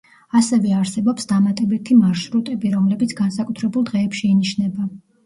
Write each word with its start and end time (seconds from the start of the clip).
ასევე 0.37 0.69
არსებობს 0.77 1.27
დამატებითი 1.31 1.97
მარშრუტები, 1.99 2.71
რომლებიც 2.77 3.13
განსაკუთრებულ 3.21 3.87
დღეებში 3.91 4.27
ინიშნება. 4.31 4.89